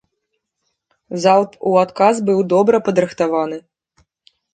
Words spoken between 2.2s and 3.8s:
быў добра падрыхтаваны.